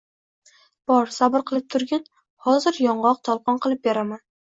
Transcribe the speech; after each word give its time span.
Bor, 0.91 1.11
sabr 1.17 1.45
qilib 1.51 1.69
turgin, 1.75 2.03
hozir 2.49 2.83
yong‘oq 2.89 3.25
tolqon 3.31 3.65
qilib 3.69 3.89
beraman. 3.89 4.29